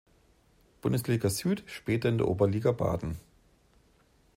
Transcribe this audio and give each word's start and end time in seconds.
Bundesliga 0.81 1.29
Süd, 1.29 1.61
später 1.67 2.09
in 2.09 2.17
der 2.17 2.27
Oberliga 2.27 2.71
Baden. 2.71 3.19